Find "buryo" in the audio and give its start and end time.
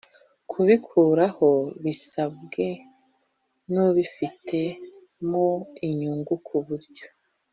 6.67-7.07